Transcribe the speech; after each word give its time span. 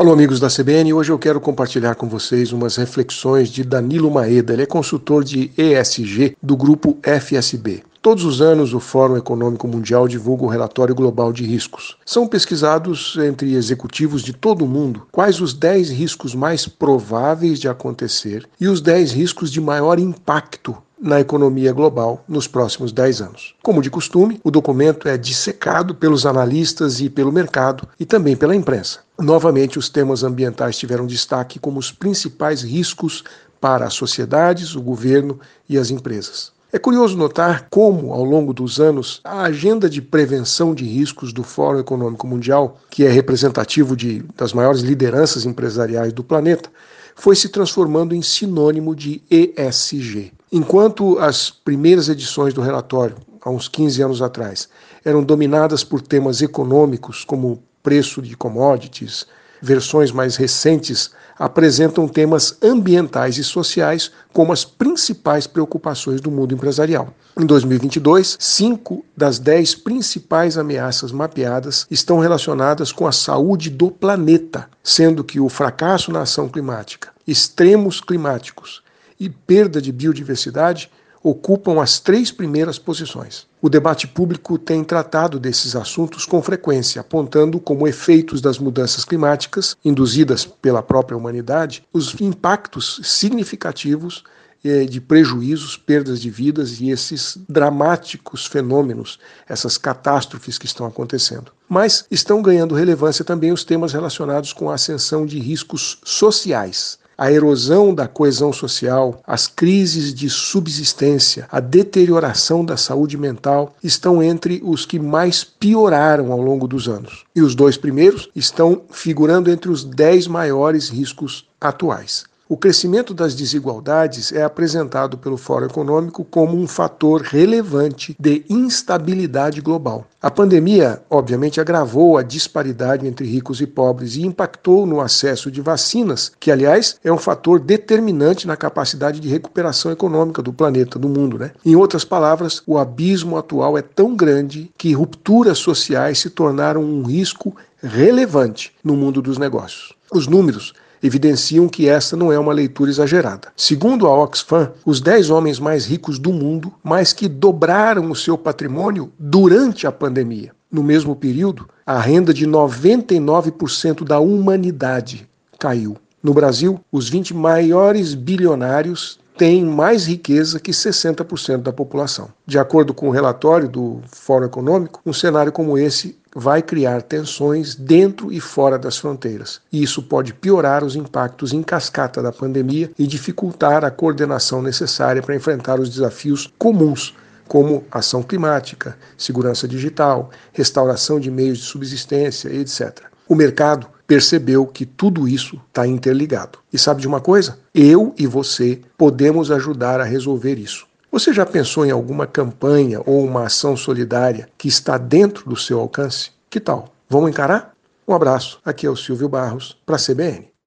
Alô, 0.00 0.12
amigos 0.12 0.38
da 0.38 0.46
CBN. 0.46 0.92
Hoje 0.92 1.10
eu 1.10 1.18
quero 1.18 1.40
compartilhar 1.40 1.96
com 1.96 2.08
vocês 2.08 2.52
umas 2.52 2.76
reflexões 2.76 3.48
de 3.48 3.64
Danilo 3.64 4.08
Maeda. 4.08 4.52
Ele 4.52 4.62
é 4.62 4.66
consultor 4.66 5.24
de 5.24 5.50
ESG 5.58 6.36
do 6.40 6.56
grupo 6.56 6.96
FSB. 7.02 7.82
Todos 8.00 8.24
os 8.24 8.40
anos, 8.40 8.72
o 8.72 8.78
Fórum 8.78 9.16
Econômico 9.16 9.66
Mundial 9.66 10.06
divulga 10.06 10.44
o 10.44 10.48
relatório 10.48 10.94
global 10.94 11.32
de 11.32 11.44
riscos. 11.44 11.96
São 12.06 12.28
pesquisados 12.28 13.16
entre 13.18 13.54
executivos 13.54 14.22
de 14.22 14.32
todo 14.32 14.64
o 14.64 14.68
mundo 14.68 15.02
quais 15.10 15.40
os 15.40 15.52
10 15.52 15.90
riscos 15.90 16.32
mais 16.32 16.68
prováveis 16.68 17.58
de 17.58 17.68
acontecer 17.68 18.48
e 18.60 18.68
os 18.68 18.80
10 18.80 19.10
riscos 19.10 19.50
de 19.50 19.60
maior 19.60 19.98
impacto 19.98 20.76
na 21.00 21.18
economia 21.18 21.72
global 21.72 22.24
nos 22.28 22.46
próximos 22.46 22.92
10 22.92 23.20
anos. 23.20 23.56
Como 23.64 23.82
de 23.82 23.90
costume, 23.90 24.40
o 24.44 24.50
documento 24.52 25.08
é 25.08 25.18
dissecado 25.18 25.92
pelos 25.92 26.24
analistas 26.24 27.00
e 27.00 27.10
pelo 27.10 27.32
mercado 27.32 27.88
e 27.98 28.06
também 28.06 28.36
pela 28.36 28.54
imprensa. 28.54 29.07
Novamente, 29.20 29.78
os 29.78 29.88
temas 29.88 30.22
ambientais 30.22 30.78
tiveram 30.78 31.06
destaque 31.06 31.58
como 31.58 31.80
os 31.80 31.90
principais 31.90 32.62
riscos 32.62 33.24
para 33.60 33.84
as 33.86 33.94
sociedades, 33.94 34.76
o 34.76 34.80
governo 34.80 35.40
e 35.68 35.76
as 35.76 35.90
empresas. 35.90 36.52
É 36.70 36.78
curioso 36.78 37.16
notar 37.16 37.66
como, 37.70 38.12
ao 38.12 38.22
longo 38.22 38.52
dos 38.52 38.78
anos, 38.78 39.20
a 39.24 39.42
agenda 39.42 39.88
de 39.88 40.02
prevenção 40.02 40.74
de 40.74 40.84
riscos 40.84 41.32
do 41.32 41.42
Fórum 41.42 41.80
Econômico 41.80 42.26
Mundial, 42.26 42.78
que 42.90 43.04
é 43.04 43.08
representativo 43.08 43.96
de, 43.96 44.22
das 44.36 44.52
maiores 44.52 44.82
lideranças 44.82 45.46
empresariais 45.46 46.12
do 46.12 46.22
planeta, 46.22 46.70
foi 47.16 47.34
se 47.34 47.48
transformando 47.48 48.14
em 48.14 48.22
sinônimo 48.22 48.94
de 48.94 49.22
ESG. 49.30 50.32
Enquanto 50.52 51.18
as 51.18 51.50
primeiras 51.50 52.08
edições 52.08 52.54
do 52.54 52.60
relatório, 52.60 53.16
há 53.40 53.50
uns 53.50 53.66
15 53.66 54.02
anos 54.02 54.22
atrás, 54.22 54.68
eram 55.04 55.24
dominadas 55.24 55.82
por 55.82 56.02
temas 56.02 56.42
econômicos, 56.42 57.24
como 57.24 57.62
preço 57.82 58.20
de 58.20 58.36
commodities, 58.36 59.26
versões 59.60 60.12
mais 60.12 60.36
recentes 60.36 61.10
apresentam 61.38 62.08
temas 62.08 62.56
ambientais 62.62 63.38
e 63.38 63.44
sociais 63.44 64.10
como 64.32 64.52
as 64.52 64.64
principais 64.64 65.46
preocupações 65.46 66.20
do 66.20 66.30
mundo 66.30 66.52
empresarial. 66.52 67.14
Em 67.38 67.46
2022, 67.46 68.36
cinco 68.40 69.04
das 69.16 69.38
dez 69.38 69.74
principais 69.74 70.58
ameaças 70.58 71.12
mapeadas 71.12 71.86
estão 71.90 72.18
relacionadas 72.18 72.90
com 72.90 73.06
a 73.06 73.12
saúde 73.12 73.70
do 73.70 73.90
planeta, 73.90 74.68
sendo 74.82 75.22
que 75.22 75.38
o 75.38 75.48
fracasso 75.48 76.10
na 76.10 76.22
ação 76.22 76.48
climática, 76.48 77.10
extremos 77.26 78.00
climáticos 78.00 78.82
e 79.20 79.30
perda 79.30 79.80
de 79.80 79.92
biodiversidade 79.92 80.90
ocupam 81.22 81.80
as 81.82 81.98
três 81.98 82.30
primeiras 82.30 82.78
posições. 82.78 83.46
O 83.60 83.68
debate 83.68 84.06
público 84.06 84.56
tem 84.58 84.84
tratado 84.84 85.38
desses 85.38 85.74
assuntos 85.74 86.24
com 86.24 86.40
frequência, 86.40 87.00
apontando 87.00 87.58
como 87.58 87.88
efeitos 87.88 88.40
das 88.40 88.58
mudanças 88.58 89.04
climáticas 89.04 89.76
induzidas 89.84 90.44
pela 90.46 90.82
própria 90.82 91.16
humanidade 91.16 91.82
os 91.92 92.20
impactos 92.20 93.00
significativos 93.02 94.22
eh, 94.64 94.84
de 94.84 95.00
prejuízos, 95.00 95.76
perdas 95.76 96.20
de 96.20 96.30
vidas 96.30 96.80
e 96.80 96.90
esses 96.90 97.38
dramáticos 97.48 98.46
fenômenos, 98.46 99.18
essas 99.48 99.76
catástrofes 99.76 100.58
que 100.58 100.66
estão 100.66 100.86
acontecendo. 100.86 101.52
Mas 101.68 102.04
estão 102.10 102.42
ganhando 102.42 102.74
relevância 102.74 103.24
também 103.24 103.52
os 103.52 103.64
temas 103.64 103.92
relacionados 103.92 104.52
com 104.52 104.70
a 104.70 104.74
ascensão 104.74 105.26
de 105.26 105.38
riscos 105.38 105.98
sociais 106.04 106.98
a 107.18 107.32
erosão 107.32 107.92
da 107.92 108.06
coesão 108.06 108.52
social, 108.52 109.20
as 109.26 109.48
crises 109.48 110.14
de 110.14 110.30
subsistência, 110.30 111.48
a 111.50 111.58
deterioração 111.58 112.64
da 112.64 112.76
saúde 112.76 113.18
mental 113.18 113.74
estão 113.82 114.22
entre 114.22 114.62
os 114.64 114.86
que 114.86 115.00
mais 115.00 115.42
pioraram 115.42 116.30
ao 116.30 116.40
longo 116.40 116.68
dos 116.68 116.88
anos. 116.88 117.24
E 117.34 117.42
os 117.42 117.56
dois 117.56 117.76
primeiros 117.76 118.30
estão 118.36 118.82
figurando 118.90 119.50
entre 119.50 119.68
os 119.68 119.82
dez 119.82 120.28
maiores 120.28 120.88
riscos 120.88 121.44
atuais. 121.60 122.24
O 122.50 122.56
crescimento 122.56 123.12
das 123.12 123.34
desigualdades 123.34 124.32
é 124.32 124.42
apresentado 124.42 125.18
pelo 125.18 125.36
Fórum 125.36 125.66
Econômico 125.66 126.24
como 126.24 126.56
um 126.56 126.66
fator 126.66 127.20
relevante 127.20 128.16
de 128.18 128.42
instabilidade 128.48 129.60
global. 129.60 130.06
A 130.22 130.30
pandemia, 130.30 131.02
obviamente, 131.10 131.60
agravou 131.60 132.16
a 132.16 132.22
disparidade 132.22 133.06
entre 133.06 133.26
ricos 133.26 133.60
e 133.60 133.66
pobres 133.66 134.16
e 134.16 134.22
impactou 134.22 134.86
no 134.86 134.98
acesso 134.98 135.50
de 135.50 135.60
vacinas, 135.60 136.32
que, 136.40 136.50
aliás, 136.50 136.98
é 137.04 137.12
um 137.12 137.18
fator 137.18 137.60
determinante 137.60 138.46
na 138.46 138.56
capacidade 138.56 139.20
de 139.20 139.28
recuperação 139.28 139.92
econômica 139.92 140.40
do 140.40 140.50
planeta, 140.50 140.98
do 140.98 141.06
mundo. 141.08 141.38
Né? 141.38 141.50
Em 141.62 141.76
outras 141.76 142.02
palavras, 142.02 142.62
o 142.66 142.78
abismo 142.78 143.36
atual 143.36 143.76
é 143.76 143.82
tão 143.82 144.16
grande 144.16 144.70
que 144.78 144.94
rupturas 144.94 145.58
sociais 145.58 146.18
se 146.18 146.30
tornaram 146.30 146.82
um 146.82 147.02
risco 147.02 147.54
relevante 147.82 148.72
no 148.82 148.96
mundo 148.96 149.20
dos 149.20 149.36
negócios. 149.36 149.92
Os 150.10 150.26
números 150.26 150.72
evidenciam 151.02 151.68
que 151.68 151.88
esta 151.88 152.16
não 152.16 152.32
é 152.32 152.38
uma 152.38 152.52
leitura 152.52 152.90
exagerada. 152.90 153.48
Segundo 153.56 154.06
a 154.06 154.22
Oxfam, 154.22 154.72
os 154.84 155.00
10 155.00 155.30
homens 155.30 155.58
mais 155.58 155.86
ricos 155.86 156.18
do 156.18 156.32
mundo 156.32 156.72
mais 156.82 157.12
que 157.12 157.28
dobraram 157.28 158.10
o 158.10 158.16
seu 158.16 158.36
patrimônio 158.36 159.12
durante 159.18 159.86
a 159.86 159.92
pandemia. 159.92 160.52
No 160.70 160.82
mesmo 160.82 161.16
período, 161.16 161.68
a 161.86 161.98
renda 161.98 162.34
de 162.34 162.46
99% 162.46 164.04
da 164.04 164.20
humanidade 164.20 165.28
caiu. 165.58 165.96
No 166.22 166.34
Brasil, 166.34 166.80
os 166.92 167.08
20 167.08 167.32
maiores 167.32 168.14
bilionários 168.14 169.18
têm 169.38 169.64
mais 169.64 170.06
riqueza 170.06 170.58
que 170.58 170.72
60% 170.72 171.62
da 171.62 171.72
população. 171.72 172.28
De 172.44 172.58
acordo 172.58 172.92
com 172.92 173.08
o 173.08 173.12
relatório 173.12 173.68
do 173.68 174.00
Fórum 174.12 174.46
Econômico, 174.46 175.00
um 175.06 175.12
cenário 175.12 175.52
como 175.52 175.78
esse 175.78 176.18
vai 176.34 176.60
criar 176.60 177.02
tensões 177.02 177.76
dentro 177.76 178.32
e 178.32 178.40
fora 178.40 178.78
das 178.78 178.98
fronteiras. 178.98 179.60
E 179.72 179.82
isso 179.82 180.02
pode 180.02 180.34
piorar 180.34 180.84
os 180.84 180.96
impactos 180.96 181.52
em 181.52 181.62
cascata 181.62 182.20
da 182.20 182.32
pandemia 182.32 182.90
e 182.98 183.06
dificultar 183.06 183.84
a 183.84 183.90
coordenação 183.90 184.60
necessária 184.60 185.22
para 185.22 185.36
enfrentar 185.36 185.78
os 185.78 185.88
desafios 185.88 186.52
comuns 186.58 187.14
como 187.46 187.84
ação 187.90 188.22
climática, 188.22 188.98
segurança 189.16 189.66
digital, 189.66 190.30
restauração 190.52 191.18
de 191.18 191.30
meios 191.30 191.58
de 191.58 191.64
subsistência, 191.64 192.50
etc. 192.50 193.04
O 193.26 193.34
mercado 193.34 193.86
percebeu 194.08 194.66
que 194.66 194.86
tudo 194.86 195.28
isso 195.28 195.60
está 195.68 195.86
interligado. 195.86 196.58
E 196.72 196.78
sabe 196.78 197.02
de 197.02 197.06
uma 197.06 197.20
coisa? 197.20 197.58
Eu 197.74 198.14
e 198.18 198.26
você 198.26 198.80
podemos 198.96 199.50
ajudar 199.50 200.00
a 200.00 200.04
resolver 200.04 200.54
isso. 200.54 200.88
Você 201.12 201.32
já 201.32 201.44
pensou 201.44 201.84
em 201.84 201.90
alguma 201.90 202.26
campanha 202.26 203.00
ou 203.04 203.22
uma 203.22 203.44
ação 203.44 203.76
solidária 203.76 204.48
que 204.56 204.66
está 204.66 204.96
dentro 204.96 205.48
do 205.48 205.56
seu 205.56 205.78
alcance? 205.78 206.30
Que 206.48 206.58
tal? 206.58 206.92
Vamos 207.08 207.30
encarar? 207.30 207.74
Um 208.06 208.14
abraço. 208.14 208.58
Aqui 208.64 208.86
é 208.86 208.90
o 208.90 208.96
Silvio 208.96 209.28
Barros 209.28 209.76
para 209.84 209.96
a 209.96 209.98
CBN. 209.98 210.48